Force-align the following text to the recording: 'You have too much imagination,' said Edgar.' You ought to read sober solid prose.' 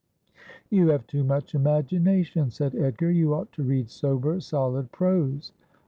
'You 0.71 0.87
have 0.87 1.05
too 1.05 1.23
much 1.23 1.53
imagination,' 1.53 2.49
said 2.49 2.73
Edgar.' 2.75 3.11
You 3.11 3.35
ought 3.35 3.51
to 3.51 3.61
read 3.63 3.91
sober 3.91 4.39
solid 4.39 4.91
prose.' 4.91 5.53